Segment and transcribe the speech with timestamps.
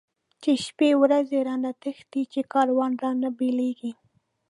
[0.41, 3.91] چی شپی ورځی رانه تښتی، چی کاروان رانه بيليږی